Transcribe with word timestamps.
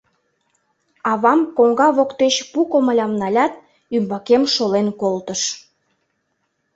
Авам 1.11 1.41
коҥга 1.57 1.87
воктеч 1.97 2.35
пу 2.51 2.59
комылям 2.71 3.11
налят, 3.21 3.53
ӱмбакем 3.95 4.43
шолен 4.53 4.87
колтыш. 5.01 5.41